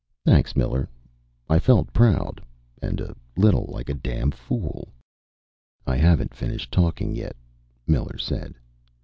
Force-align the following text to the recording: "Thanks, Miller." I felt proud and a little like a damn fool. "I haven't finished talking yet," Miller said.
"Thanks, 0.25 0.55
Miller." 0.55 0.89
I 1.47 1.59
felt 1.59 1.93
proud 1.93 2.41
and 2.81 2.99
a 2.99 3.15
little 3.37 3.65
like 3.67 3.87
a 3.87 3.93
damn 3.93 4.31
fool. 4.31 4.91
"I 5.85 5.95
haven't 5.97 6.33
finished 6.33 6.71
talking 6.71 7.13
yet," 7.13 7.35
Miller 7.85 8.17
said. 8.17 8.55